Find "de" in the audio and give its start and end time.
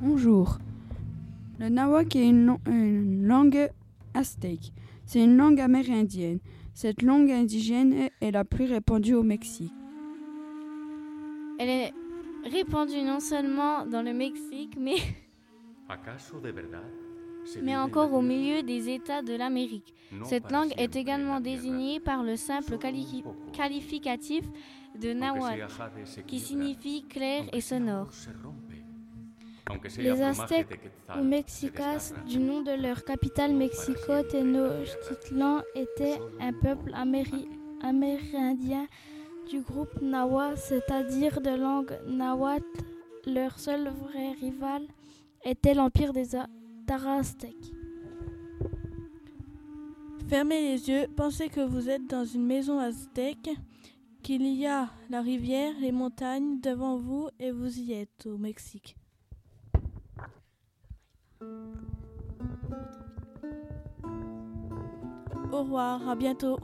19.22-19.34, 25.00-25.12, 32.62-32.72, 41.40-41.50